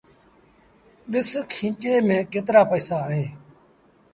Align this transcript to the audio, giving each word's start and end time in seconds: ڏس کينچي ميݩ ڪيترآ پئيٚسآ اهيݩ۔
ڏس 1.11 1.31
کينچي 1.51 1.93
ميݩ 2.07 2.27
ڪيترآ 2.31 2.61
پئيٚسآ 2.69 2.97
اهيݩ۔ 3.09 3.29